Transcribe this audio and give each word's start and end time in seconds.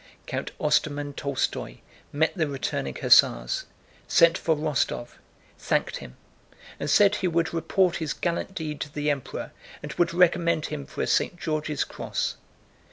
Count 0.25 0.49
Ostermann 0.59 1.13
Tolstóy 1.13 1.77
met 2.11 2.35
the 2.35 2.47
returning 2.47 2.95
hussars, 2.95 3.65
sent 4.07 4.35
for 4.35 4.55
Rostóv, 4.55 5.09
thanked 5.59 5.97
him, 5.97 6.17
and 6.79 6.89
said 6.89 7.17
he 7.17 7.27
would 7.27 7.53
report 7.53 7.97
his 7.97 8.11
gallant 8.11 8.55
deed 8.55 8.81
to 8.81 8.91
the 8.91 9.11
Emperor 9.11 9.51
and 9.83 9.93
would 9.93 10.11
recommend 10.11 10.65
him 10.65 10.87
for 10.87 11.03
a 11.03 11.05
St. 11.05 11.37
George's 11.37 11.83
Cross. 11.83 12.37